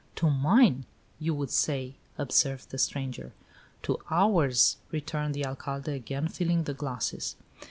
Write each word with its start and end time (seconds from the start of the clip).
"To 0.15 0.31
mine, 0.31 0.85
you 1.19 1.35
would 1.35 1.51
say," 1.51 1.93
observed 2.17 2.71
the 2.71 2.79
stranger. 2.79 3.33
"To 3.83 3.99
ours!" 4.09 4.77
returned 4.89 5.35
the 5.35 5.45
Alcalde, 5.45 5.91
again 5.93 6.27
filling 6.27 6.63
the 6.63 6.73
glasses. 6.73 7.35